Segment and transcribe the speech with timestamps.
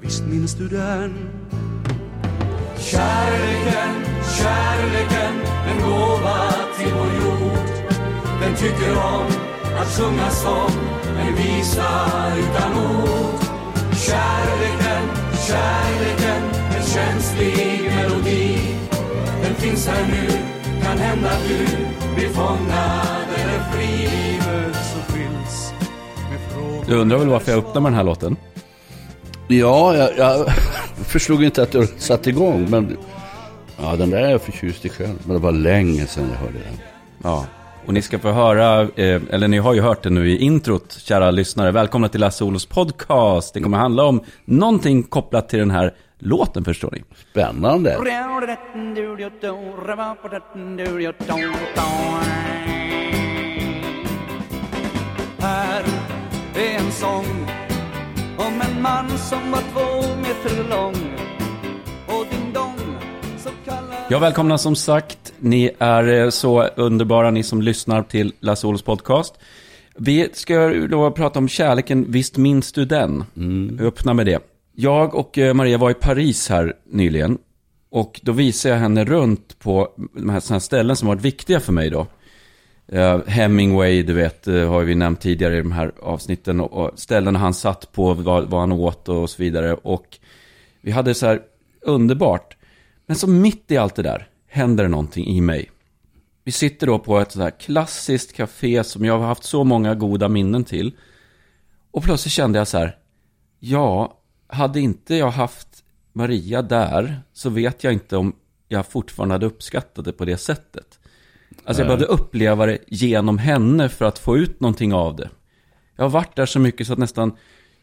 [0.00, 1.30] Visst minns du den?
[2.78, 3.94] Kärleken,
[4.38, 5.34] kärleken
[5.68, 7.68] En gåva till vår jord.
[8.40, 9.26] Den tycker om
[9.80, 10.70] att sjunga som
[11.20, 11.88] En visa
[12.38, 13.40] utan ord.
[14.06, 15.02] Kärleken,
[15.48, 16.42] kärleken
[16.76, 18.58] En känslig melodi.
[19.42, 20.28] Den finns här nu
[20.82, 21.66] Kan hända du
[22.14, 24.10] blir fångad eller fri.
[26.86, 28.36] Du undrar väl varför jag öppnar med den här låten?
[29.52, 30.46] Ja, jag, jag
[31.06, 32.96] förstod inte att du satt igång, men
[33.82, 35.18] ja, den där är jag förtjust i själv.
[35.24, 36.78] Men det var länge sedan jag hörde den.
[37.22, 37.46] Ja.
[37.86, 40.92] Och ni ska få höra, eh, eller ni har ju hört det nu i introt,
[40.92, 41.70] kära lyssnare.
[41.70, 43.54] Välkomna till Lasse Olos podcast.
[43.54, 47.02] Det kommer handla om någonting kopplat till den här låten, förstår ni.
[47.30, 47.90] Spännande.
[55.38, 55.84] Här
[56.54, 57.59] är en sång
[58.38, 60.94] om en man som var två meter lång
[62.06, 62.96] och din dong
[63.38, 65.32] så kallar Ja, välkomna som sagt.
[65.38, 69.34] Ni är eh, så underbara, ni som lyssnar till Lasse Olos podcast.
[69.96, 73.24] Vi ska då prata om kärleken, visst minns du den?
[73.36, 73.78] Mm.
[73.80, 74.42] Öppna med det.
[74.74, 77.38] Jag och eh, Maria var i Paris här nyligen.
[77.90, 81.72] Och då visade jag henne runt på de här, här ställen som varit viktiga för
[81.72, 82.06] mig då.
[82.92, 86.60] Eh, Hemingway, du vet, eh, har vi nämnt tidigare i de här avsnitten.
[86.60, 89.74] Och, och ställen han satt på, vad, vad han åt och så vidare.
[89.74, 90.18] Och
[90.80, 91.42] vi hade så här
[91.80, 92.56] underbart.
[93.06, 95.70] Men så mitt i allt det där händer det någonting i mig.
[96.44, 99.94] Vi sitter då på ett så här klassiskt café som jag har haft så många
[99.94, 100.92] goda minnen till.
[101.90, 102.96] Och plötsligt kände jag så här,
[103.58, 108.32] ja, hade inte jag haft Maria där så vet jag inte om
[108.68, 110.99] jag fortfarande hade uppskattat det på det sättet.
[111.64, 115.30] Alltså jag behövde uppleva det genom henne för att få ut någonting av det.
[115.96, 117.32] Jag har varit där så mycket så att nästan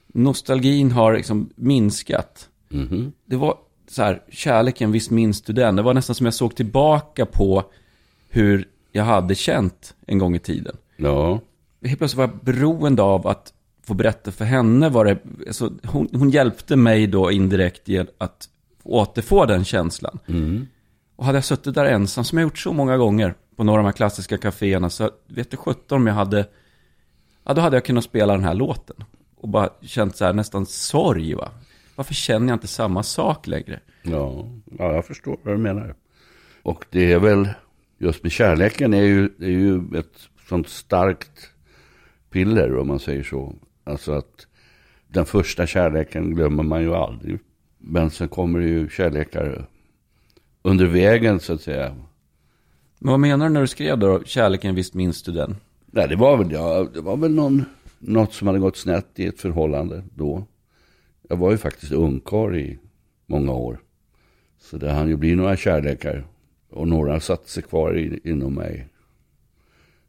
[0.07, 2.49] nostalgin har liksom minskat.
[2.69, 3.11] Mhm.
[3.25, 3.57] Det var
[3.89, 5.75] så här, kärleken, visst minns du den?
[5.75, 7.63] Det var nästan som jag såg tillbaka på
[8.29, 10.77] hur jag hade känt en gång i tiden.
[10.97, 11.39] Ja.
[11.83, 15.17] Helt plötsligt var jag beroende av att få berätta för henne vad det...
[15.47, 18.49] Alltså, hon, hon hjälpte mig då indirekt i att
[18.83, 20.19] återfå den känslan.
[21.15, 23.83] Och hade jag suttit där ensam, som jag gjort så många gånger på några av
[23.83, 26.47] de här klassiska kaféerna, så vet du sjutton om jag hade...
[27.43, 28.95] Ja, då hade jag kunnat spela den här låten.
[29.35, 31.51] Och bara känt så här nästan sorg, va?
[31.95, 33.79] Varför känner jag inte samma sak längre?
[34.03, 34.49] Ja.
[34.77, 35.95] ja, jag förstår vad du menar.
[36.63, 37.49] Och det är väl,
[37.97, 41.49] just med kärleken är ju, det är ju ett sånt starkt
[42.29, 43.55] piller om man säger så.
[43.83, 44.47] Alltså att
[45.07, 47.39] den första kärleken glömmer man ju aldrig.
[47.77, 49.67] Men sen kommer det ju kärlekar
[50.61, 51.95] under vägen så att säga.
[52.99, 55.55] Men vad menar du när du skrev då, kärleken, visst minns du den?
[55.85, 57.65] Nej, det var väl, ja, det var väl någon,
[57.99, 60.45] något som hade gått snett i ett förhållande då.
[61.29, 62.79] Jag var ju faktiskt ungkarl i
[63.25, 63.79] många år.
[64.59, 66.25] Så det hann ju bli några kärlekar.
[66.69, 68.87] Och några satte sig kvar i, inom mig.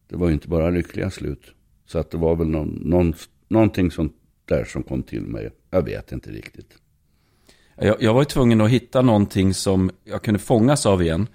[0.08, 1.54] Det var ju inte bara lyckliga slut.
[1.86, 3.14] Så att det var väl någon, någon,
[3.48, 5.50] någonting sånt där som kom till mig.
[5.70, 6.74] Jag vet inte riktigt.
[7.76, 11.26] Jag, jag var ju tvungen att hitta någonting som jag kunde fångas av igen.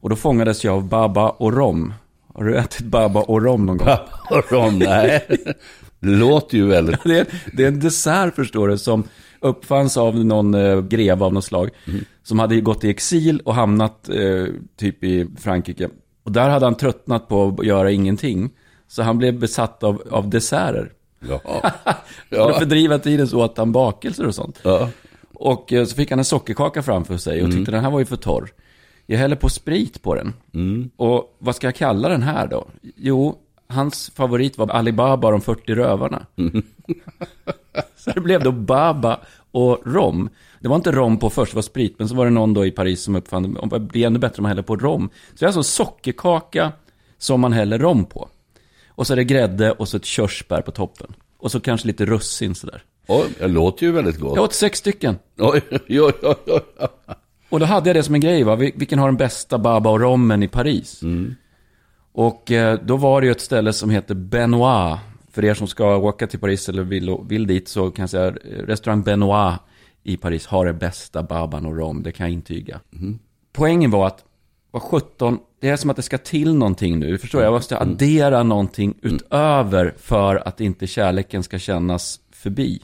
[0.00, 1.94] Och då fångades jag av baba och rom.
[2.34, 3.88] Har du ätit baba och rom någon gång?
[4.30, 5.26] Och Ron, nej.
[6.00, 7.00] Det låter ju väldigt...
[7.04, 9.04] Det är, det är en dessert förstår du, som
[9.40, 11.70] uppfanns av någon eh, greve av något slag.
[12.22, 15.88] Som hade gått i exil och hamnat eh, typ i Frankrike.
[16.24, 18.50] Och där hade han tröttnat på att göra ingenting.
[18.88, 20.92] Så han blev besatt av, av desserter.
[21.28, 21.40] Ja.
[22.30, 24.60] För att fördriva tiden så åt han bakelser och sånt.
[24.62, 24.88] ja.
[25.34, 28.04] Och eh, så fick han en sockerkaka framför sig och tyckte den här var ju
[28.04, 28.50] för torr.
[29.10, 30.32] Jag häller på sprit på den.
[30.96, 32.66] Och vad ska jag kalla den här då?
[32.96, 36.26] Jo, hans favorit var Alibaba och de 40 rövarna.
[37.96, 39.20] så det blev då Baba
[39.50, 40.28] och rom.
[40.60, 41.94] Det var inte rom på först, det var sprit.
[41.98, 43.68] Men så var det någon då i Paris som uppfann det.
[43.70, 45.10] Det blir ännu bättre om man häller på rom.
[45.28, 46.72] Så det är alltså sockerkaka
[47.18, 48.28] som man häller rom på.
[48.88, 51.14] Och så är det grädde och så ett körsbär på toppen.
[51.38, 52.82] Och så kanske lite russin sådär.
[53.06, 54.36] Oj, det låter ju väldigt gott.
[54.36, 55.18] Jag åt sex stycken.
[55.38, 56.60] Oj, oj, oj, oj.
[57.48, 58.56] Och då hade jag det som en grej, va?
[58.56, 61.00] Vil- vilken har den bästa baba och rommen i Paris?
[62.12, 64.98] Och eh, då var det ju ett ställe som heter Benoit.
[65.30, 68.30] För er som ska åka till Paris eller vill, vill dit så kan jag säga
[68.66, 69.54] restaurang Benoit
[70.02, 72.80] i Paris har det bästa baban och rom, det kan jag intyga.
[73.52, 74.24] Poängen var att,
[74.70, 77.46] var 17, det är som att det ska till någonting nu, förstår jag?
[77.46, 82.82] Jag måste addera någonting utöver för att inte kärleken ska kännas förbi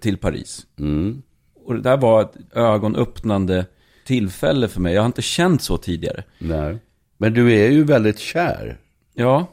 [0.00, 0.66] till Paris.
[0.78, 1.22] Mm.
[1.64, 3.66] Och det där var ett ögonöppnande
[4.06, 4.94] tillfälle för mig.
[4.94, 6.24] Jag har inte känt så tidigare.
[6.38, 6.78] Nej.
[7.16, 8.78] Men du är ju väldigt kär.
[9.14, 9.46] Ja,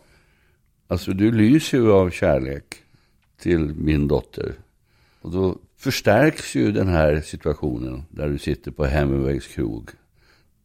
[0.91, 2.63] Alltså du lyser ju av kärlek
[3.41, 4.53] till min dotter.
[5.21, 9.89] Och då förstärks ju den här situationen där du sitter på Hemingways krog.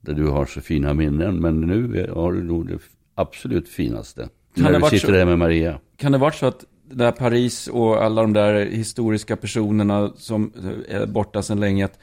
[0.01, 1.41] Där du har så fina minnen.
[1.41, 2.79] Men nu har du nog det
[3.15, 4.29] absolut finaste.
[4.55, 5.13] det när du sitter så?
[5.13, 5.81] där med Maria.
[5.97, 10.53] kan det varit så att där Paris och alla de där historiska personerna som
[10.89, 11.99] är borta sedan länge, att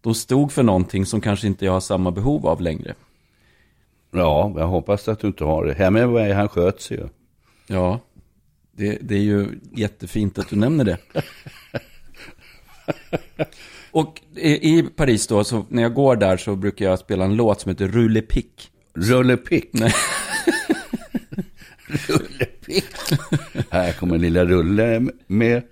[0.00, 2.94] de stod för någonting som kanske inte jag har samma behov av längre?
[4.10, 5.74] Ja, jag hoppas att du inte har det.
[5.74, 7.08] Hemingway, han sköt sig ju.
[7.66, 8.00] Ja,
[8.72, 10.98] det, det är ju jättefint att du nämner det.
[13.90, 17.36] Och i, i Paris då, så när jag går där så brukar jag spela en
[17.36, 18.70] låt som heter Rulle Pick.
[18.94, 19.68] Rulle Pick.
[19.72, 19.92] Nej.
[21.86, 22.84] Rulle Pick.
[23.70, 25.62] Här kommer lilla Rulle med.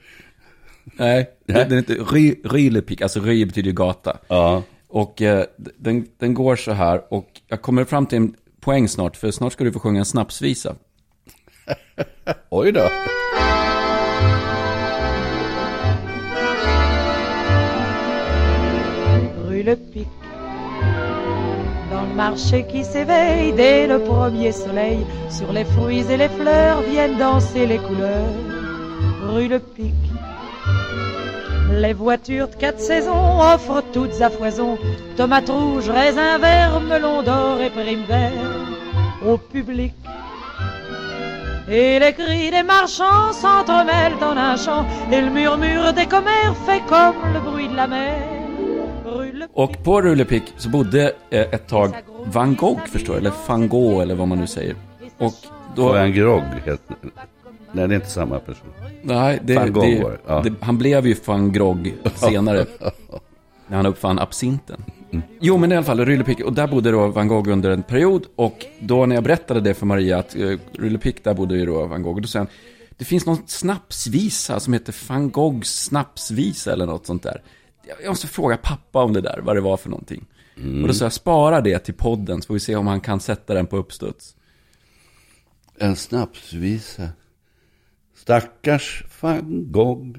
[0.85, 4.19] Nej, den är inte Ry, Rulle Pick, alltså Ry betyder gata.
[4.29, 4.63] Ja.
[4.89, 9.17] Och eh, den, den går så här, och jag kommer fram till en poäng snart,
[9.17, 10.77] för snart ska du få sjunga en snapsvisa.
[12.51, 12.89] Oj då.
[19.65, 20.11] rue
[22.25, 25.01] marché qui s'éveille dès le premier soleil,
[25.31, 28.35] sur les fruits et les fleurs viennent danser les couleurs.
[29.31, 30.01] Rue Le Pic.
[31.83, 34.77] Les voitures de quatre saisons offrent toutes à foison
[35.17, 37.73] tomates rouges, raisins verts, melons d'or et
[38.13, 38.67] verts
[39.27, 39.95] au public.
[41.71, 46.83] Et les cris des marchands s'entremêlent en un chant Et le murmure des commères fait
[46.93, 48.40] comme le bruit de la mer
[49.53, 51.95] Och på Rulle Pick så bodde eh, ett tag
[52.25, 54.75] Van Gogh, förstår du, eller van Gogh, eller vad man nu säger.
[55.19, 55.35] Och
[55.77, 55.95] då...
[55.95, 56.97] En grogg heter
[57.73, 58.69] Nej, det är inte samma person.
[59.03, 60.41] Nej, det, Van Gogh det, ja.
[60.43, 62.67] det, han blev ju van Gogh senare.
[63.71, 64.85] när han uppfann absinten.
[65.41, 67.83] Jo, men i alla fall, Rulle Pick, och där bodde då Van Gogh under en
[67.83, 68.27] period.
[68.37, 71.67] Och då när jag berättade det för Maria, att uh, Rulle Pick, där bodde ju
[71.67, 72.21] då Van Gogh.
[72.21, 72.49] Då sa han,
[72.99, 77.43] det finns någon snapsvisa som heter Van Goghs snapsvisa eller något sånt där.
[78.03, 80.27] Jag- måste fråga pappa om det där, vad det var för någonting.
[80.83, 83.21] Och då sa jag, spara det till podden, så får vi se om han kan
[83.21, 84.37] sätta den på uppstuds.
[85.79, 87.09] En snapsvisa.
[88.17, 90.19] Stackars van Gogh.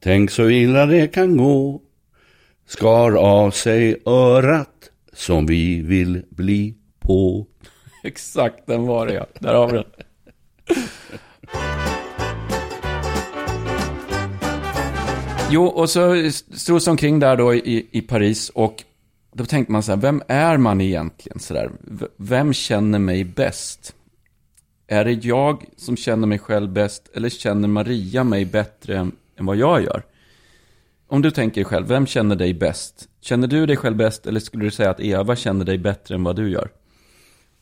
[0.00, 1.82] Tänk så illa det kan gå.
[2.66, 7.46] Skar av sig örat som vi vill bli på.
[8.04, 9.26] Exakt, den var det ja.
[9.40, 9.84] Där har vi den.
[15.50, 18.84] Jo, och så strosade jag omkring där då i, i Paris och
[19.32, 21.38] då tänkte man så här, vem är man egentligen?
[21.38, 21.70] Så där?
[22.16, 23.94] Vem känner mig bäst?
[24.86, 29.46] Är det jag som känner mig själv bäst eller känner Maria mig bättre än, än
[29.46, 30.02] vad jag gör?
[31.06, 33.08] Om du tänker själv, vem känner dig bäst?
[33.20, 36.24] Känner du dig själv bäst eller skulle du säga att Eva känner dig bättre än
[36.24, 36.70] vad du gör?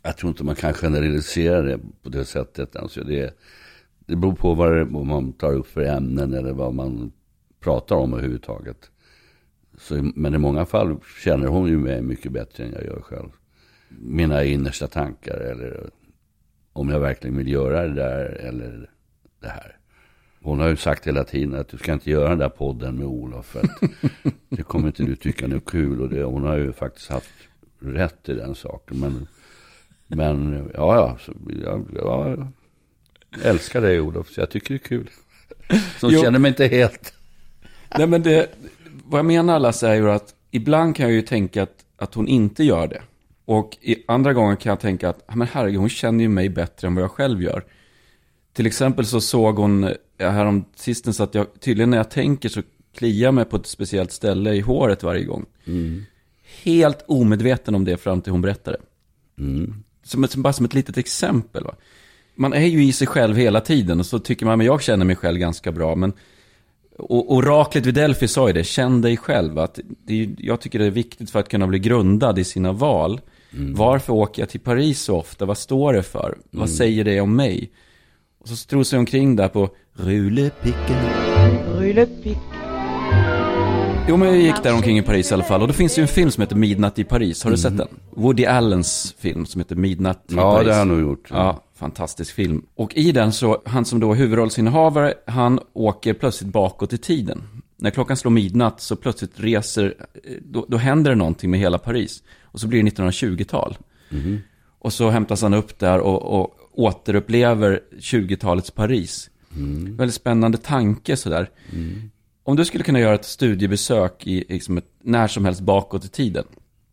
[0.02, 2.76] Jag tror inte man kan generalisera det på det sättet.
[2.76, 3.38] Alltså det,
[4.06, 7.12] det beror på vad, det, vad man tar upp för ämnen eller vad man
[7.66, 8.90] pratar om överhuvudtaget.
[9.78, 13.28] Så, men i många fall känner hon ju mig mycket bättre än jag gör själv.
[13.88, 15.90] Mina innersta tankar eller
[16.72, 18.90] om jag verkligen vill göra det där eller
[19.40, 19.76] det här.
[20.42, 23.06] Hon har ju sagt hela tiden att du ska inte göra den där podden med
[23.06, 23.46] Olof.
[23.46, 23.80] För att
[24.48, 26.00] det kommer inte du tycka är kul.
[26.00, 27.34] Och det, hon har ju faktiskt haft
[27.78, 28.98] rätt i den saken.
[28.98, 29.26] Men,
[30.06, 31.32] men ja, ja, så,
[31.62, 32.48] jag, jag
[33.44, 34.28] älskar dig Olof.
[34.28, 35.10] Så jag tycker det är kul.
[36.00, 36.22] Så Jo.
[36.22, 37.15] känner mig inte helt...
[37.98, 38.50] Nej, men det,
[39.04, 42.28] vad jag menar Lasse är ju att ibland kan jag ju tänka att, att hon
[42.28, 43.02] inte gör det.
[43.44, 46.48] Och i andra gånger kan jag tänka att, "Ja, men herregud, hon känner ju mig
[46.48, 47.64] bättre än vad jag själv gör.
[48.52, 52.62] Till exempel så såg hon eh, härom sistens att jag, tydligen när jag tänker så
[52.94, 55.46] kliar mig på ett speciellt ställe i håret varje gång.
[56.62, 58.76] Helt omedveten om det fram till hon berättade.
[60.02, 61.64] Som, ett- som, bara som ett litet exempel.
[61.64, 61.74] Va?
[62.34, 65.04] Man är ju i sig själv hela tiden och så tycker man, men jag känner
[65.04, 65.94] mig själv ganska bra.
[65.94, 66.12] Men
[66.98, 69.58] och oraklet vid Delphi sa ju det, känn dig själv.
[69.58, 73.20] Att det jag tycker det är viktigt för att kunna bli grundad i sina val.
[73.74, 75.44] Varför åker jag till Paris så ofta?
[75.44, 76.38] Vad står det för?
[76.50, 77.70] Vad säger det om mig?
[78.40, 80.96] Och så strosade jag omkring där på Rulepicken.
[81.74, 82.36] Rue Le Pic.
[84.08, 85.62] Jo, men jag gick där omkring i Paris i alla fall.
[85.62, 87.44] Och då finns det ju en film som heter Midnatt i Paris.
[87.44, 87.88] Har du sett den?
[88.16, 90.66] Woody Allens film som heter Midnatt i Ja, Paris.
[90.66, 91.28] det har han nog gjort.
[91.30, 92.66] Ja, fantastisk film.
[92.74, 97.42] Och i den så, han som då är huvudrollsinnehavare, han åker plötsligt bakåt i tiden.
[97.76, 99.94] När klockan slår midnatt så plötsligt reser,
[100.24, 102.22] eh, då, då händer det någonting med hela Paris.
[102.42, 103.76] Och så blir det 1920-tal.
[104.78, 109.30] Och så hämtas han upp där och, och återupplever 20-talets Paris.
[109.96, 111.50] Väldigt spännande tanke sådär.
[112.44, 116.08] Om du skulle kunna göra ett studiebesök i, liksom ett, när som helst bakåt i
[116.08, 116.44] tiden.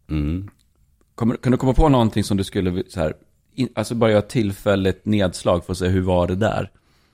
[0.10, 0.50] Mm.
[1.16, 3.14] Kommer, kan du komma på någonting som du skulle, så här,
[3.56, 6.72] in, alltså bara göra tillfälligt nedslag för att se hur var det där?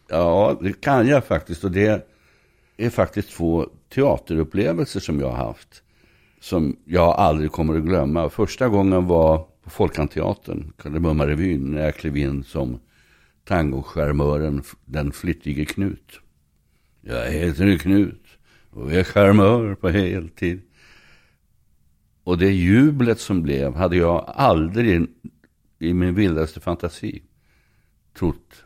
[0.09, 1.63] Ja, det kan jag faktiskt.
[1.63, 2.07] Och det
[2.77, 5.83] är faktiskt två teaterupplevelser som jag har haft.
[6.41, 8.29] Som jag aldrig kommer att glömma.
[8.29, 12.79] Första gången var på Folkanteatern, Kardemummarevyn, när jag klev in som
[13.45, 16.19] tangocharmören, den flittige Knut.
[17.01, 18.23] Jag heter Knut
[18.69, 20.61] och är charmör på heltid.
[22.29, 25.07] Och det jublet som blev hade jag aldrig
[25.79, 27.21] i min vildaste fantasi
[28.19, 28.63] trott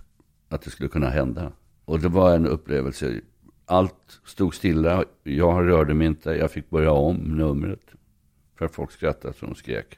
[0.50, 1.52] att det skulle kunna hända.
[1.86, 3.22] Och det var en upplevelse.
[3.66, 7.80] Allt stod stilla, jag rörde mig inte, jag fick börja om numret.
[8.58, 9.98] För att folk skrattade så de skrek.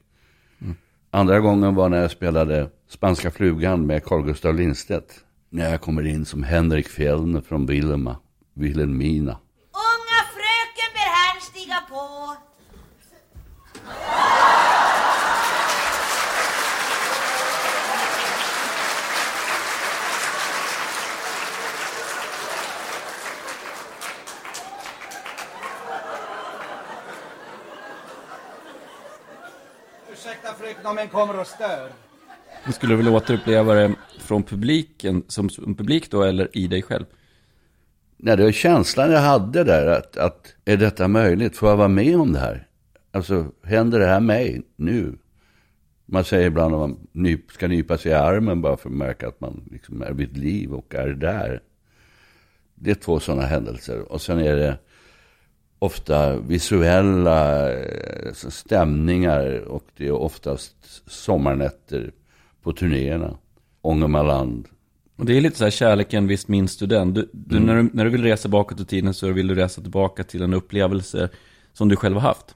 [1.12, 5.26] Andra gången var när jag spelade Spanska flugan med Carl Gustaf Lindstedt.
[5.50, 8.18] När jag kommer in som Henrik Fjellner från Vilhelma,
[8.54, 9.38] Vilhelmina.
[30.86, 31.90] Om en kommer och stör.
[32.66, 37.06] Du skulle vilja återuppleva det från publiken, som, som publik då, eller i dig själv?
[38.18, 41.58] Nej, det var känslan jag hade där, att, att är detta möjligt?
[41.58, 42.68] Får jag vara med om det här?
[43.12, 45.18] Alltså, händer det här mig nu?
[46.06, 49.28] Man säger ibland att man nyp, ska nypa sig i armen bara för att märka
[49.28, 51.62] att man liksom är vid liv och är där.
[52.76, 54.12] Det är två sådana händelser.
[54.12, 54.78] Och sen är det
[55.80, 60.76] ofta visuella eh, stämningar och det är oftast
[61.08, 62.12] sommarnätter
[62.64, 63.38] på turnéerna.
[63.82, 64.68] Ångermanland.
[65.18, 67.14] Och det är lite så här, kärleken, visst minns du den?
[67.14, 67.68] Du, du, Mm.
[67.68, 70.42] när, du, när du vill resa bakåt i tiden så vill du resa tillbaka till
[70.42, 71.30] en upplevelse
[71.74, 72.56] som du själv har haft.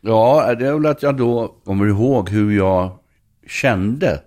[0.00, 2.90] Ja, det är väl att jag då kommer ihåg hur jag
[3.46, 4.22] kände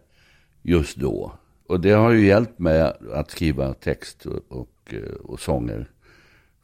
[0.62, 1.32] just då.
[1.68, 2.82] Och det har ju hjälpt mig
[3.14, 5.90] att skriva text och, och, eh, och sånger.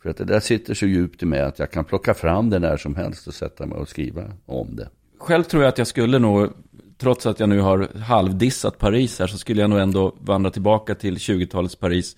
[0.07, 2.59] För att det där sitter så djupt i mig att jag kan plocka fram det
[2.59, 4.89] när som helst och sätta mig och skriva om det.
[5.19, 6.49] Själv tror jag att jag skulle nog,
[6.97, 10.95] trots att jag nu har halvdissat Paris här, så skulle jag nog ändå vandra tillbaka
[10.95, 12.15] till 20-talets Paris.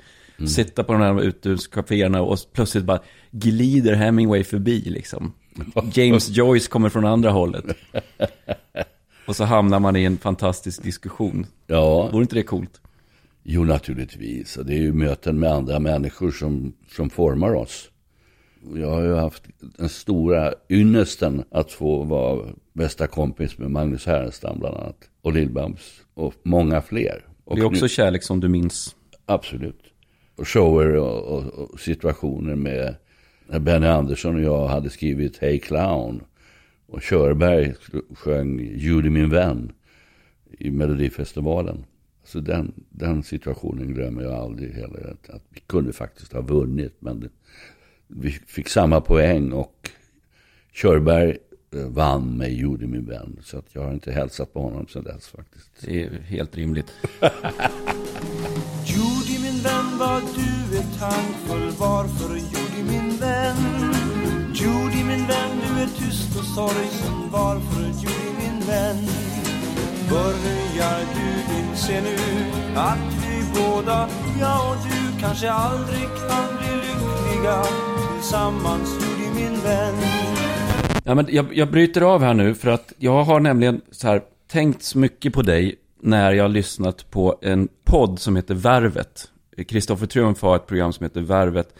[0.47, 2.99] Sitta på de här uthuscaféerna och plötsligt bara
[3.31, 5.33] glider Hemingway förbi liksom.
[5.93, 7.65] James Joyce kommer från andra hållet.
[9.27, 11.45] Och så hamnar man i en fantastisk diskussion.
[11.67, 12.81] Ja, Vore inte det coolt?
[13.51, 14.59] Jo naturligtvis.
[14.65, 17.91] Det är ju möten med andra människor som, som formar oss.
[18.75, 24.59] Jag har ju haft den stora ynnesten att få vara bästa kompis med Magnus Härenstam
[24.59, 25.09] bland annat.
[25.21, 27.25] Och Lill-Babs och många fler.
[27.43, 28.95] Och Det är också nu- kärlek som du minns.
[29.25, 29.83] Absolut.
[30.35, 32.95] Och shower och, och, och situationer med
[33.47, 36.23] när Benny Andersson och jag hade skrivit Hey Clown.
[36.87, 37.73] Och Körberg
[38.15, 39.71] sjöng Judy min vän
[40.59, 41.85] i Melodifestivalen.
[42.29, 45.13] Så den, den situationen glömmer jag aldrig heller.
[45.13, 46.95] Att, att vi kunde faktiskt ha vunnit.
[46.99, 47.29] Men det,
[48.07, 49.89] vi fick samma poäng och
[50.73, 51.37] Körberg
[51.75, 53.39] eh, vann med Judy min vän.
[53.43, 55.71] Så att jag har inte hälsat på honom sedan dess faktiskt.
[55.81, 56.91] Det är helt rimligt.
[58.85, 63.57] Judy min vän vad du är tankfull Varför Judy min vän
[64.53, 69.28] Judy min vän du är tyst och sorgsen Varför Judy min vän
[70.09, 72.15] Börjar du inse nu
[72.75, 77.63] Att vi båda, jag och du Kanske aldrig kan bli lyckliga
[78.13, 79.95] Tillsammans Judy min vän
[81.03, 84.21] Ja, men jag, jag bryter av här nu för att jag har nämligen så här,
[84.51, 89.31] tänkt så mycket på dig när jag har lyssnat på en podd som heter Värvet.
[89.67, 91.75] Kristoffer Triumf har ett program som heter Värvet.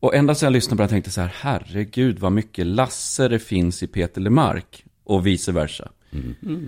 [0.00, 3.28] Och ända sedan jag lyssnade på det tänkte jag så här, herregud vad mycket Lasse
[3.28, 5.88] det finns i Peter Lemark och vice versa.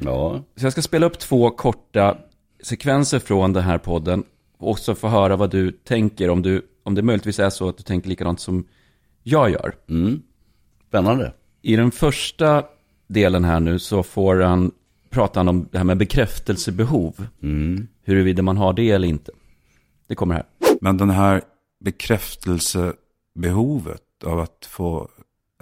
[0.05, 2.19] Ja, Så jag ska spela upp två korta
[2.63, 4.25] sekvenser från den här podden
[4.59, 7.77] och också få höra vad du tänker om, du, om det möjligtvis är så att
[7.77, 8.65] du tänker likadant som
[9.23, 9.75] jag gör.
[10.89, 11.33] spännande.
[11.63, 12.65] I den första
[13.07, 14.73] delen här nu så får han
[15.11, 17.27] prata han om det här med bekräftelsebehov.
[18.05, 19.33] Huruvida man har det eller inte.
[20.07, 20.45] Det kommer här.
[20.81, 21.43] Men den här
[21.85, 25.09] bekräftelsebehovet av att få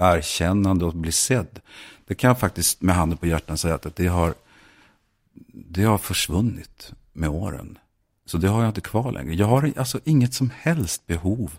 [0.00, 1.60] erkännande och bli sedd.
[2.12, 4.34] Det kan jag faktiskt med handen på hjärtan säga att det har,
[5.52, 7.78] det har försvunnit med åren.
[8.26, 9.34] Så det har jag inte kvar längre.
[9.34, 11.58] Jag har alltså inget som helst behov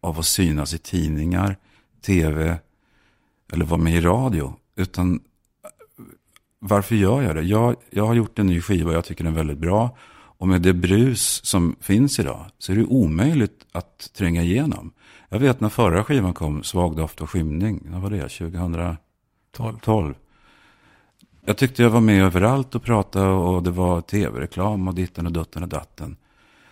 [0.00, 1.56] av att synas i tidningar,
[2.02, 2.58] tv
[3.52, 4.54] eller vara med i radio.
[4.76, 5.20] Utan
[6.58, 7.42] varför gör jag det?
[7.42, 9.96] Jag, jag har gjort en ny skiva och jag tycker den är väldigt bra.
[10.10, 14.92] Och med det brus som finns idag så är det omöjligt att tränga igenom.
[15.28, 18.28] Jag vet när förra skivan kom, Svag doft och skymning, när var det?
[18.28, 18.96] 2000?
[19.82, 20.14] 12.
[21.44, 25.32] Jag tyckte jag var med överallt och pratade och det var tv-reklam och ditten och
[25.32, 26.16] dutten och datten.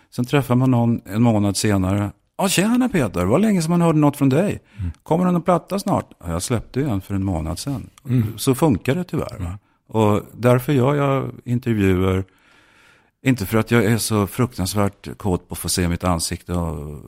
[0.09, 2.11] Sen träffar man någon en månad senare.
[2.37, 4.61] Ja, tjena Peter, det var länge sedan man hörde något från dig.
[4.77, 4.91] Mm.
[5.03, 6.13] Kommer det någon platta snart?
[6.19, 7.89] Ja, jag släppte ju en för en månad sedan.
[8.09, 8.37] Mm.
[8.37, 9.35] Så funkar det tyvärr.
[9.39, 9.51] Mm.
[9.87, 12.23] Och därför gör jag intervjuer.
[13.23, 17.01] Inte för att jag är så fruktansvärt kåt på att få se mitt ansikte och,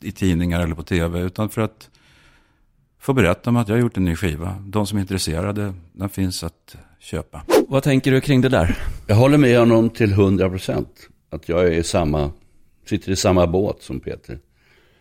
[0.00, 1.20] i tidningar eller på tv.
[1.20, 1.90] Utan för att
[3.04, 4.56] få berätta om att jag har gjort en ny skiva.
[4.66, 7.42] De som är intresserade, den finns att köpa.
[7.68, 8.78] Vad tänker du kring det där?
[9.06, 11.08] Jag håller med honom till 100 procent.
[11.30, 12.30] Att jag är i samma,
[12.84, 14.38] sitter i samma båt som Peter.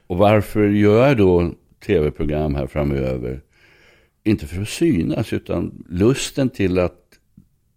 [0.07, 1.51] Och varför gör jag då
[1.85, 3.41] tv-program här framöver?
[4.23, 6.99] Inte för att synas, utan lusten till att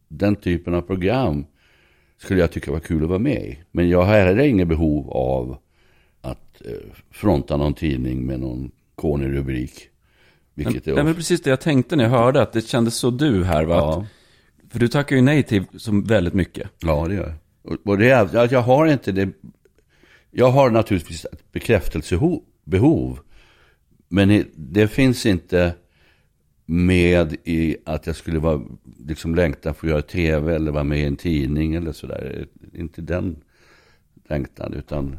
[0.09, 1.47] den typen av program
[2.19, 3.59] skulle jag tycka var kul att vara med i.
[3.73, 5.59] Men jag har heller inget behov av
[6.21, 6.73] att eh,
[7.11, 9.91] fronta någon tidning med någon kånig rubrik.
[10.57, 13.45] Vilket är men precis det jag tänkte när jag hörde att det kändes så du
[13.45, 13.75] här va?
[13.75, 14.07] Ja.
[14.71, 16.71] För du tackar ju nej till som väldigt mycket.
[16.79, 17.79] Ja, det gör jag.
[17.85, 19.29] Och det är att jag har inte det.
[20.31, 23.19] Jag har naturligtvis ett bekräftelsebehov.
[24.09, 25.75] Men det finns inte
[26.67, 28.63] med i att jag skulle vara,
[29.07, 32.47] liksom längta för att göra tv eller vara med i en tidning eller sådär.
[32.73, 33.37] Inte den
[34.29, 35.19] längtan, utan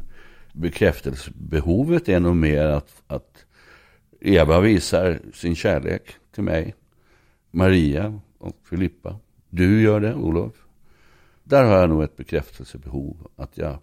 [0.53, 3.45] bekräftelsebehovet är nog mer att, att
[4.19, 6.75] Eva visar sin kärlek till mig.
[7.51, 9.19] Maria och Filippa.
[9.49, 10.53] Du gör det, Olof.
[11.43, 13.27] Där har jag nog ett bekräftelsebehov.
[13.35, 13.77] Att jag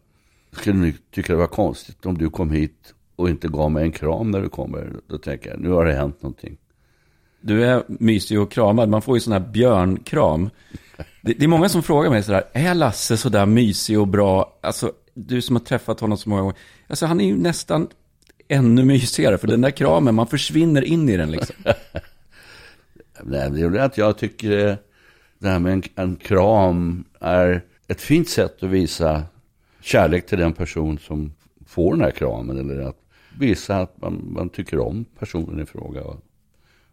[0.53, 4.31] skulle tycka det var konstigt om du kom hit och inte gav mig en kram
[4.31, 4.93] när du kommer.
[5.07, 6.57] Då tänker jag, nu har det hänt någonting.
[7.41, 8.89] Du är mysig och kramad.
[8.89, 10.51] Man får ju sån här björnkram.
[11.23, 14.59] Det, det är många som frågar mig sådär, är Lasse sådär mysig och bra?
[14.61, 16.57] Alltså, du som har träffat honom så många gånger.
[16.87, 17.89] Alltså, han är ju nästan
[18.49, 21.57] ännu mysigare, för den där kramen, man försvinner in i den liksom.
[23.23, 24.79] Nej, det är att jag tycker
[25.39, 29.23] det här med en, en kram är ett fint sätt att visa
[29.81, 31.33] kärlek till den person som
[31.67, 32.59] får den här kramen.
[32.59, 32.99] Eller att
[33.39, 36.21] visa att man, man tycker om personen i fråga och,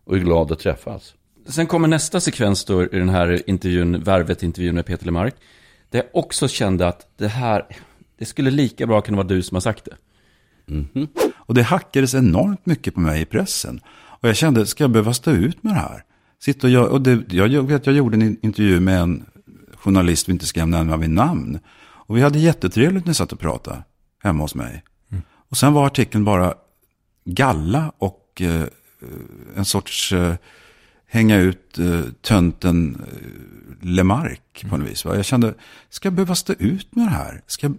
[0.03, 1.15] och är glad att träffas.
[1.45, 5.35] Sen kommer nästa sekvens då i den här intervjun, Värvet-intervjun med Peter Lemark.
[5.89, 7.65] Där jag också kände att det här,
[8.17, 9.95] det skulle lika bra kunna vara du som har sagt det.
[10.73, 11.30] Mm -hmm.
[11.45, 13.82] Och det hackades enormt mycket på mig i pressen.
[13.93, 16.04] Och jag kände, ska jag behöva stå ut med det här?
[16.39, 19.25] Sitta och, jag, och det, jag vet, jag gjorde en intervju med en
[19.75, 21.60] journalist vi inte ska nämna vid namn.
[21.89, 23.84] Och vi hade jättetrevligt när vi satt och pratade
[24.23, 24.84] hemma hos mig.
[25.12, 25.23] Mm.
[25.49, 26.54] Och sen var artikeln bara
[27.25, 28.65] galla och eh,
[29.56, 30.36] en sorts eh,
[31.08, 35.06] hänga ut eh, tönten eh, Lemark på något vis.
[35.06, 35.15] Va?
[35.15, 35.54] Jag kände,
[35.89, 37.41] ska jag behöva stå ut med det här?
[37.47, 37.77] Ska jag,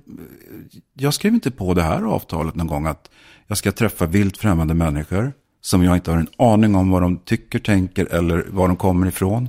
[0.94, 3.10] jag skrev inte på det här avtalet någon gång att
[3.46, 7.18] jag ska träffa vilt främmande människor som jag inte har en aning om vad de
[7.18, 9.48] tycker, tänker eller var de kommer ifrån.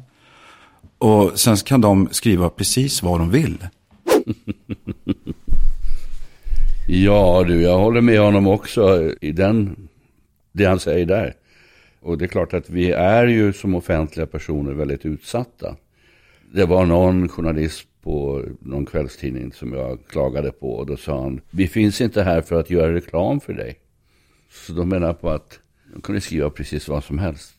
[0.97, 3.57] Och sen kan de skriva precis vad de vill.
[6.87, 9.87] ja du, jag håller med honom också i den,
[10.51, 11.33] det han säger där.
[12.01, 15.75] Och det är klart att vi är ju som offentliga personer väldigt utsatta.
[16.53, 20.73] Det var någon journalist på någon kvällstidning som jag klagade på.
[20.73, 23.79] Och då sa han, vi finns inte här för att göra reklam för dig.
[24.53, 25.59] Så de menar på att
[25.93, 27.55] de kunde skriva precis vad som helst.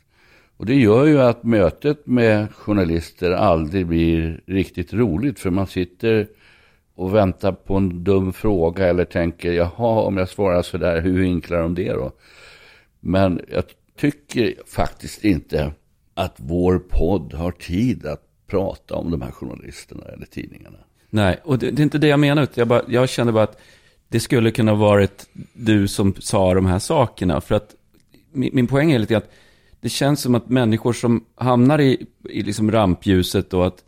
[0.57, 5.39] Och det gör ju att mötet med journalister aldrig blir riktigt roligt.
[5.41, 6.29] För man sitter
[6.95, 11.63] och väntar på en dum fråga eller tänker, jaha, om jag svarar sådär, hur vinklar
[11.63, 12.13] de det då?
[13.01, 13.65] Men jag
[13.97, 15.73] tycker faktiskt inte
[16.15, 20.79] att vår podd har tid att prata om de här journalisterna eller tidningarna.
[21.11, 22.49] Nej, och det, det är inte det jag menar.
[22.55, 23.61] Jag, bara, jag känner bara att
[24.15, 27.41] det skulle kunna varit du som sa de här sakerna.
[27.41, 27.75] För att
[28.33, 29.31] min, min poäng är lite att
[29.81, 33.85] det känns som att människor som hamnar i, i liksom rampljuset och att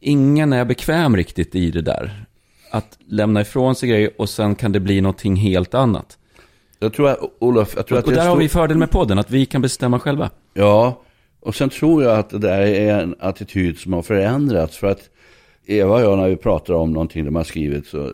[0.00, 2.24] ingen är bekväm riktigt i det där.
[2.70, 6.18] Att lämna ifrån sig grejer och sen kan det bli någonting helt annat.
[6.78, 9.18] Jag tror att, Olof, jag tror och, att och där har vi fördel med podden,
[9.18, 10.30] att vi kan bestämma själva.
[10.54, 11.02] Ja,
[11.40, 14.76] och sen tror jag att det där är en attityd som har förändrats.
[14.76, 15.10] För att
[15.66, 18.12] Eva och jag när vi pratar om någonting de har skrivit så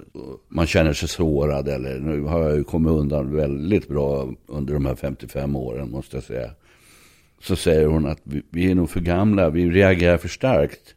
[0.48, 4.86] man känner sig sårad eller nu har jag ju kommit undan väldigt bra under de
[4.86, 6.50] här 55 åren måste jag säga.
[7.40, 10.94] Så säger hon att vi, vi är nog för gamla, vi reagerar för starkt.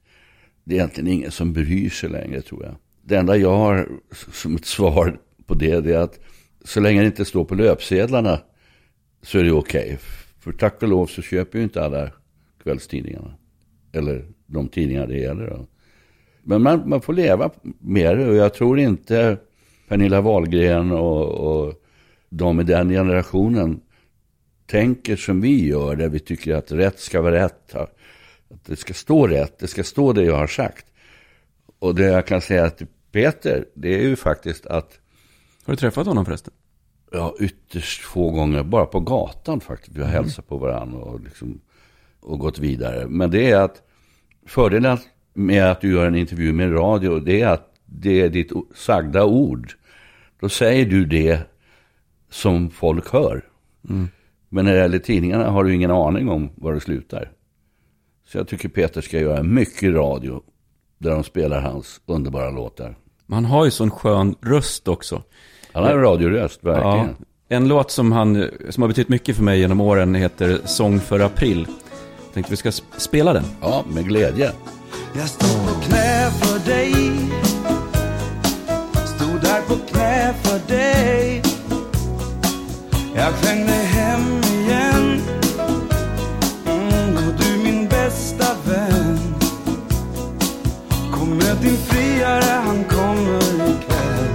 [0.64, 2.76] Det är egentligen ingen som bryr sig längre tror jag.
[3.02, 3.90] Det enda jag har
[4.32, 6.20] som ett svar på det, det är att
[6.66, 8.40] så länge det inte står på löpsedlarna
[9.22, 9.98] så är det okej.
[10.40, 12.12] För tack och lov så köper ju inte alla
[12.64, 13.34] kvällstidningarna.
[13.92, 15.50] Eller de tidningar det gäller.
[15.50, 15.68] Då.
[16.44, 17.50] Men man, man får leva
[17.80, 19.38] med det och jag tror inte
[19.88, 21.74] Pernilla Wahlgren och, och
[22.30, 23.82] de i den generationen
[24.66, 27.76] tänker som vi gör, där vi tycker att rätt ska vara rätt.
[27.76, 27.98] Att
[28.66, 30.86] det ska stå rätt, det ska stå det jag har sagt.
[31.80, 35.00] Och det jag kan säga till Peter, det är ju faktiskt att...
[35.66, 36.54] Har du träffat honom förresten?
[37.12, 39.98] Ja, ytterst få gånger, bara på gatan faktiskt.
[39.98, 40.24] Vi har mm.
[40.24, 41.62] hälsat på varandra och, liksom,
[42.20, 43.08] och gått vidare.
[43.08, 43.82] Men det är att
[44.46, 44.98] fördelen
[45.34, 49.26] med att du gör en intervju med radio, det är att det är ditt sagda
[49.26, 49.72] ord.
[50.40, 51.40] Då säger du det
[52.30, 53.46] som folk hör.
[53.90, 54.10] Mm.
[54.50, 57.32] Men när det gäller tidningarna har du ingen aning om var det slutar.
[58.28, 60.44] Så jag tycker Peter ska göra mycket radio
[60.98, 62.98] där de spelar hans underbara låtar.
[63.26, 65.24] Man har ju sån skön röst också.
[65.74, 67.16] Han har en radioröst, verkligen.
[67.48, 71.00] Ja, en låt som, han, som har betytt mycket för mig genom åren heter Sång
[71.00, 71.68] för april.
[72.26, 73.44] Jag tänkte vi ska spela den.
[73.62, 74.52] Ja, med glädje.
[75.14, 76.94] Jag stod på knä för dig.
[79.06, 81.42] Stod där på knä för dig.
[83.16, 85.22] Jag sjöng dig hem igen.
[86.66, 89.20] Mm, Och du min bästa vän.
[91.12, 94.30] Kom med din friare, han kommer ikväll.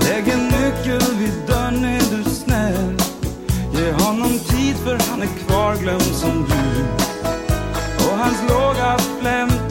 [0.00, 2.96] Lägg en nyckel vid dörren, är du snäll.
[3.74, 6.84] Ge honom tid för han är kvar glömd som du.
[8.04, 9.61] Och hans låga flämt.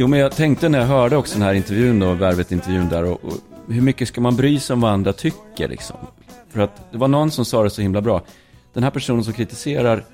[0.00, 3.24] Jo, men jag tänkte när jag hörde också den här intervjun då, Värvet-intervjun där och,
[3.24, 3.32] och
[3.68, 5.96] hur mycket ska man bry sig om vad andra tycker liksom?
[6.48, 8.22] För att det var någon som sa det så himla bra.
[8.72, 10.04] Den här personen som kritiserar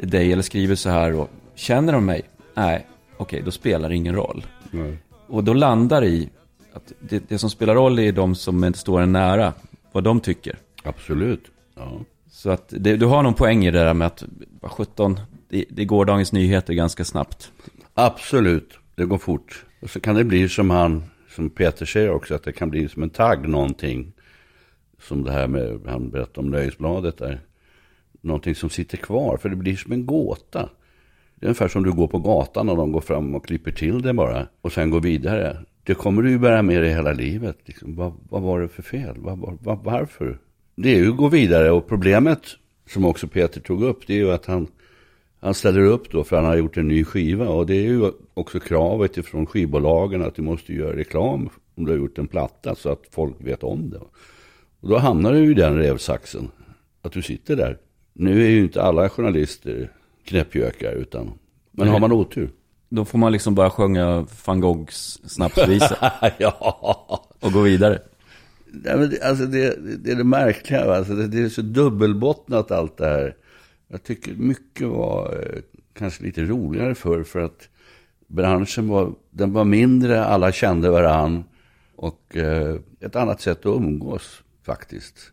[0.00, 2.22] dig eller skriver så här och känner de mig?
[2.54, 4.46] Nej, okej, okay, då spelar det ingen roll.
[4.70, 4.98] Nej.
[5.26, 6.28] Och då landar i
[6.72, 9.52] att det, det, som spelar roll är de som inte står en nära,
[9.92, 10.58] vad de tycker.
[10.84, 11.44] Absolut.
[11.76, 11.92] Ja.
[12.30, 14.24] Så att det, du har någon poäng i det där med att,
[14.60, 17.52] vad 17, det, det går Dagens Nyheter ganska snabbt.
[17.94, 19.64] Absolut, det går fort.
[19.80, 22.88] Och så kan det bli som han, som Peter säger också, att det kan bli
[22.88, 24.12] som en tagg någonting.
[24.98, 27.40] Som det här med, han berättade om Nöjesbladet där
[28.20, 29.36] någonting som sitter kvar.
[29.36, 30.68] För det blir som en gåta.
[31.34, 34.02] Det är ungefär som du går på gatan och de går fram och klipper till
[34.02, 34.46] det bara.
[34.60, 35.58] Och sen går vidare.
[35.82, 37.58] Det kommer du ju bära med dig hela livet.
[37.64, 39.18] Liksom, vad, vad, var det för fel?
[39.18, 40.38] Var, var, varför?
[40.76, 41.70] Det är ju att gå vidare.
[41.70, 42.40] Och problemet,
[42.86, 44.66] som också Peter tog upp, det är ju att han,
[45.44, 47.48] han ställer upp då för han har gjort en ny skiva.
[47.48, 51.90] Och det är ju också kravet ifrån skivbolagen att du måste göra reklam om du
[51.90, 53.98] har gjort en platta så att folk vet om det.
[54.80, 56.50] Och då hamnar du i den revsaxen.
[57.02, 57.78] Att du sitter där
[58.14, 59.90] nu är ju inte alla journalister
[60.24, 61.30] knäppjökar, utan,
[61.70, 62.50] men har man otur.
[62.88, 66.12] Då får man liksom bara sjunga van Goghs snapsvisa.
[66.38, 67.24] ja.
[67.40, 67.98] Och gå vidare.
[68.84, 72.70] Ja, men det, alltså det, det är det märkliga, alltså det, det, är så dubbelbottnat
[72.70, 73.36] allt det här.
[73.94, 77.68] Jag tycker mycket var eh, kanske lite roligare för för att
[78.26, 81.44] branschen var, den var mindre, alla kände varann.
[81.96, 85.32] Och eh, ett annat sätt att umgås faktiskt.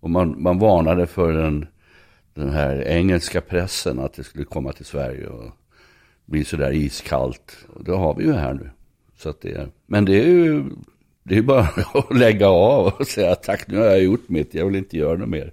[0.00, 1.66] Och man, man varnade för den,
[2.34, 5.50] den här engelska pressen att det skulle komma till Sverige och
[6.26, 7.56] bli sådär iskallt.
[7.74, 8.70] Och det har vi ju här nu.
[9.16, 10.64] Så att det, men det är ju
[11.22, 11.60] det är bara
[11.94, 15.18] att lägga av och säga tack nu har jag gjort mitt, jag vill inte göra
[15.18, 15.52] något mer.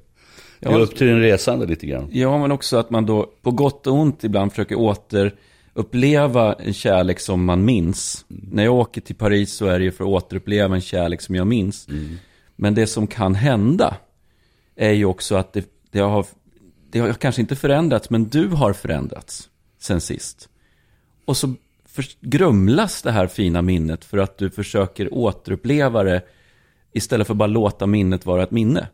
[0.59, 2.09] Det är upp till den resande lite grann.
[2.11, 7.19] Ja, men också att man då på gott och ont ibland försöker återuppleva en kärlek
[7.19, 8.25] som man minns.
[8.29, 8.49] Mm.
[8.51, 11.35] När jag åker till Paris så är det ju för att återuppleva en kärlek som
[11.35, 11.87] jag minns.
[11.87, 12.17] Mm.
[12.55, 13.97] Men det som kan hända
[14.75, 16.25] är ju också att det, det har
[16.91, 20.49] det har kanske inte förändrats, men du har förändrats sen sist.
[21.25, 21.53] Och så
[22.21, 26.21] grumlas det här fina minnet för att du försöker återuppleva det
[26.93, 28.87] istället för bara låta minnet vara ett minne.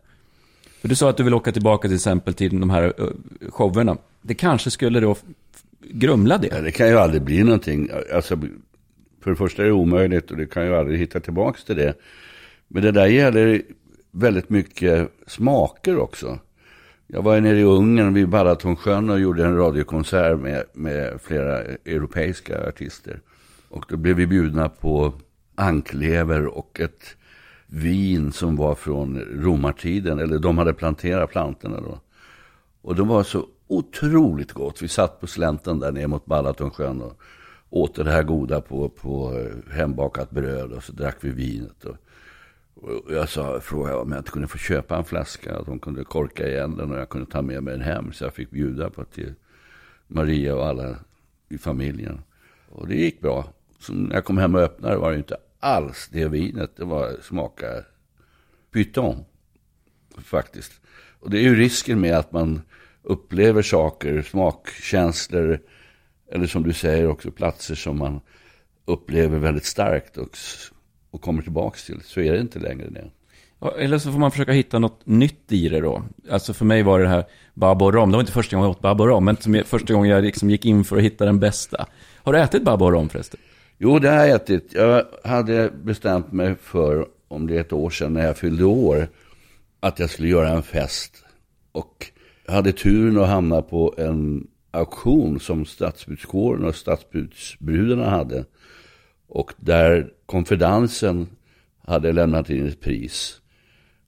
[0.84, 2.94] För du sa att du vill åka tillbaka till exempel till de här
[3.50, 3.98] showerna.
[4.22, 5.16] Det kanske skulle då
[5.82, 6.48] grumla det.
[6.52, 7.90] Ja, det kan ju aldrig bli någonting.
[8.14, 8.38] Alltså,
[9.22, 11.94] för det första är det omöjligt och det kan ju aldrig hitta tillbaka till det.
[12.68, 13.62] Men det där gäller
[14.12, 16.40] väldigt mycket smaker också
[17.08, 22.68] Jag var nere i Ungern vid Balatonsjön och gjorde en radiokonsert med, med flera europeiska
[22.68, 23.20] artister.
[23.70, 25.14] Och då blev vi bjudna på
[25.56, 27.16] anklever och ett
[27.74, 30.20] vin som var från romartiden.
[30.20, 32.00] Eller de hade planterat plantorna då.
[32.82, 34.82] Och det var så otroligt gott.
[34.82, 37.22] Vi satt på slänten där ner mot Ballatonsjön och
[37.70, 41.86] åt det här goda på, på eh, hembakat bröd och så drack vi vinet.
[41.86, 41.96] Och,
[42.76, 46.04] och jag sa, frågade om jag inte kunde få köpa en flaska, att de kunde
[46.04, 48.14] korka igen den och jag kunde ta med mig den hem.
[48.14, 49.34] Så jag fick bjuda på till
[50.08, 50.96] Maria och alla
[51.50, 52.22] i familjen.
[52.70, 53.46] Och det gick bra.
[53.80, 56.76] Så när jag kom hem och öppnade var det inte alls det vinet.
[56.78, 57.66] Det var smaka
[58.74, 59.26] pyton,
[60.26, 60.82] faktiskt.
[61.20, 62.62] Och det är ju risken med att man
[63.04, 65.60] upplever saker, smakkänslor,
[66.32, 68.22] eller som du säger också platser som man
[68.86, 70.38] upplever väldigt starkt och,
[71.12, 72.02] och kommer tillbaka till.
[72.04, 73.10] Så är det inte längre det.
[73.78, 76.04] Eller så får man försöka hitta något nytt i det då.
[76.30, 78.12] Alltså för mig var det här Babbo rom.
[78.12, 80.50] Det var inte första gången jag åt Babbo rom, men som första gången jag liksom
[80.50, 81.86] gick in för att hitta den bästa.
[82.16, 83.40] Har du ätit Babbo rom förresten?
[83.78, 84.74] Jo, det har jag ätit.
[84.74, 89.08] Jag hade bestämt mig för, om det är ett år sedan när jag fyllde år,
[89.80, 91.24] att jag skulle göra en fest.
[91.72, 92.12] Och
[92.46, 98.46] jag hade turen att hamna på en auktion som stadsbudskåren och stadsbudsbrudarna hade.
[99.28, 101.28] Och där konfidensen
[101.78, 103.42] hade lämnat in ett pris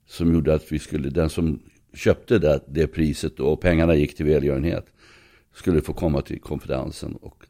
[0.06, 1.62] som gjorde att vi skulle, den som
[1.94, 4.86] köpte det, det priset och pengarna gick till välgörenhet
[5.54, 7.16] skulle få komma till konfidensen.
[7.16, 7.44] Och,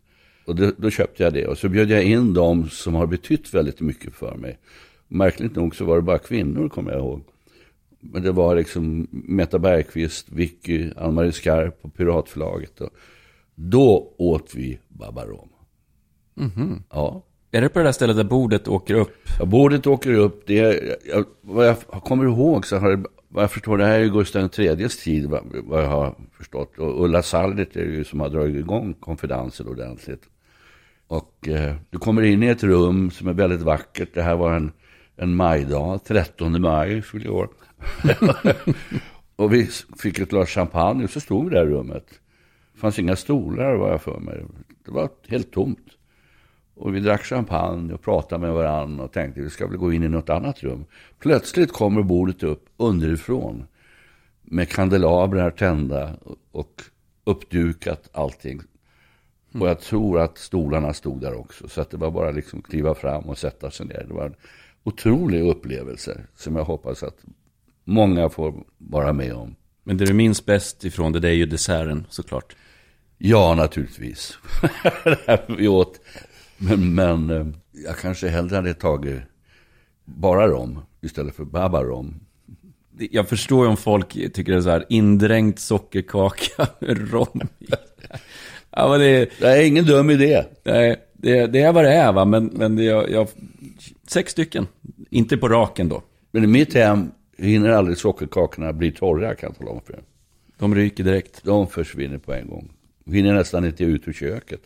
[0.47, 3.55] och det, då köpte jag det och så bjöd jag in dem som har betytt
[3.55, 4.59] väldigt mycket för mig.
[5.09, 7.23] Märkligt nog så var det bara kvinnor kommer jag ihåg.
[8.01, 12.81] Men det var liksom Meta Bergqvist, Vicky, Ann-Marie Skarp på Piratförlaget.
[12.81, 12.91] Och
[13.55, 15.49] då åt vi Babarom.
[16.35, 16.83] Mhm.
[16.91, 17.23] Ja.
[17.51, 19.29] Är det på det där stället där bordet åker upp?
[19.39, 20.43] Ja, bordet åker upp.
[20.47, 24.01] Det är, jag, vad jag kommer ihåg så har det, vad jag förstår, det här
[24.01, 26.79] är Gustav IIIs tid, vad, jag har förstått.
[26.79, 30.23] Och Ulla Sallit är det ju som har dragit igång konfidensen ordentligt.
[31.09, 34.15] Och eh, du kommer in i ett rum som är väldigt vackert.
[34.15, 34.73] Det här var en,
[35.17, 37.49] en majdag, 13 maj fyllde jag år.
[39.37, 42.07] och vi fick ett glas champagne och så stod vi där i rummet.
[42.73, 44.45] Det fanns inga stolar var jag för mig.
[44.85, 45.87] Det var helt tomt.
[46.75, 50.03] Och vi drack champagne och pratade med varandra och tänkte vi ska väl gå in
[50.03, 50.85] i något annat rum.
[51.19, 53.67] Plötsligt kommer bordet upp underifrån
[54.43, 56.17] med kandelabrar tända
[56.51, 56.83] och
[57.25, 58.61] uppdukat allting.
[59.61, 61.69] Och jag tror att stolarna stod där också.
[61.69, 64.05] Så att det var bara liksom kliva fram och sätta sig ner.
[64.09, 64.35] Det var en
[64.85, 67.19] otrolig upplevelse som jag hoppas att
[67.85, 69.57] många får vara med om.
[69.85, 72.57] Men det du minns bäst ifrån det, det är ju desserten såklart.
[73.19, 74.39] Ja, naturligtvis.
[75.59, 76.01] vi åt.
[76.59, 79.21] Men, men eh, jag kanske hellre hade tagit
[80.05, 82.21] bara rom istället för babarom.
[82.99, 87.41] Jag förstår ju om folk tycker det är så här indränkt sockerkaka med rom.
[88.77, 90.45] Ja, men det, Det är ingen dum idé.
[90.65, 93.29] nej, det, det är vad det är va, men, men det, jag, jag,
[94.07, 94.67] sex stycken.
[95.11, 96.03] Inte på raken då.
[96.31, 100.03] Men i mitt hem hinner aldrig sockerkakorna bli torra kan jag tala om för er.
[100.59, 101.45] De ryker direkt.
[101.45, 102.73] De försvinner på en gång.
[103.07, 104.61] Hinner nästan inte ut ur köket.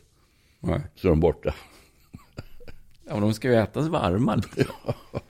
[0.60, 0.80] Nej.
[0.94, 1.54] Så är de borta.
[3.06, 4.42] Ja, men de ska ju ätas varma.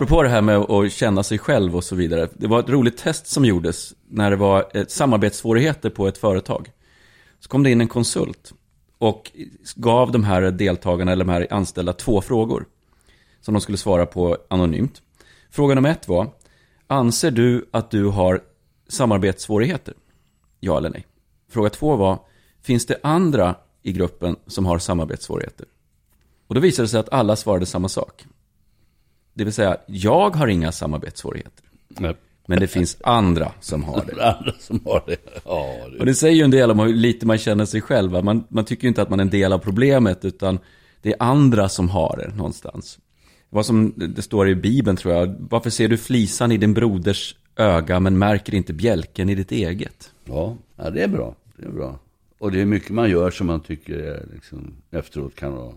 [0.00, 2.28] Apropå det här med att känna sig själv och så vidare.
[2.32, 6.70] Det var ett roligt test som gjordes när det var ett samarbetssvårigheter på ett företag.
[7.40, 8.52] Så kom det in en konsult
[8.98, 9.32] och
[9.76, 12.64] gav de här deltagarna, eller de här anställda, två frågor.
[13.40, 15.02] Som de skulle svara på anonymt.
[15.50, 16.30] Fråga nummer ett var,
[16.86, 18.40] anser du att du har
[18.88, 19.94] samarbetssvårigheter?
[20.60, 21.06] Ja eller nej?
[21.50, 22.18] Fråga två var,
[22.62, 25.66] finns det andra i gruppen som har samarbetssvårigheter?
[26.46, 28.26] Och då visade det sig att alla svarade samma sak.
[29.40, 31.64] Det vill säga, jag har inga samarbetssvårigheter.
[31.88, 32.14] Nej.
[32.46, 34.14] Men det finns andra som har det.
[34.14, 35.16] Det andra som har det.
[35.44, 36.04] Ja, Och det.
[36.04, 38.24] det säger ju en del om hur lite man känner sig själv.
[38.24, 40.58] Man, man tycker ju inte att man är en del av problemet, utan
[41.02, 42.98] det är andra som har det någonstans.
[43.50, 45.34] Vad som det står i Bibeln tror jag.
[45.50, 50.12] Varför ser du flisan i din broders öga, men märker inte bjälken i ditt eget?
[50.24, 51.34] Ja, ja, det är bra.
[51.56, 51.98] Det är bra.
[52.38, 55.72] Och det är mycket man gör som man tycker liksom, efteråt kan vara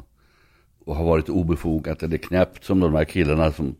[0.85, 3.75] och har varit obefogat eller knäppt som de här killarna som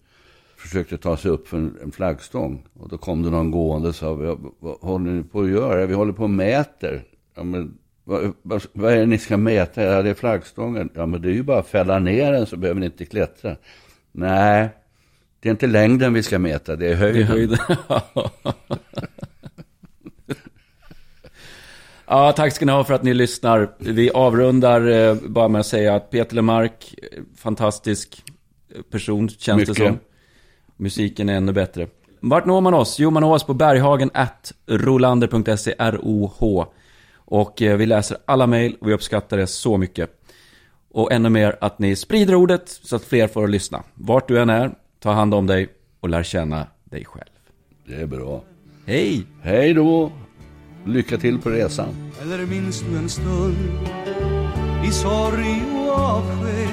[0.58, 2.64] försökte ta sig upp för en, en flaggstång.
[2.74, 5.86] Och då kom det någon gående och sa, vad, vad håller ni på att göra?
[5.86, 7.04] Vi håller på och mäter.
[7.36, 9.84] Ja, men, vad, vad, vad är det ni ska mäta?
[9.84, 10.90] Ja, det är flaggstången.
[10.94, 13.56] Ja, men det är ju bara att fälla ner den så behöver ni inte klättra.
[14.12, 14.70] Nej,
[15.40, 17.18] det är inte längden vi ska mäta, det är höjden.
[17.18, 17.58] Det är höjden.
[22.08, 23.70] Ja, tack ska ni ha för att ni lyssnar.
[23.78, 28.24] Vi avrundar eh, bara med att säga att Peter Lemark, eh, fantastisk
[28.92, 29.76] person känns Mycket.
[29.76, 30.00] det som.
[30.78, 31.88] Musiken är ännu bättre.
[32.20, 33.00] Vart når man oss?
[33.00, 36.66] Jo, man når oss på berghagen at rolander.se, R-O-H.
[37.16, 40.10] Och eh, vi läser alla mejl och vi uppskattar det så mycket.
[40.92, 43.84] Och ännu mer att ni sprider ordet så att fler får lyssna.
[43.94, 45.68] Vart du än är, ta hand om dig
[46.00, 47.30] och lär känna dig själv.
[47.86, 48.44] Det är bra.
[48.86, 49.26] Hej!
[49.42, 50.12] Hej då!
[50.86, 52.12] Lycka till på resan.
[52.22, 53.58] Eller minns du en stund
[54.86, 56.70] i sorg och avsked?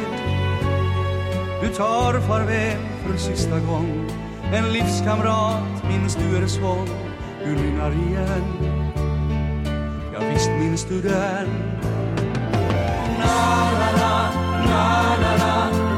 [1.62, 4.10] Du tar farväl för sista gång.
[4.52, 6.88] En livskamrat minns du är svag.
[7.44, 8.44] Du rinnar igen.
[10.14, 11.48] Ja, visst minns du den.
[13.18, 14.30] Na, na, na,
[14.66, 15.89] na, na, na.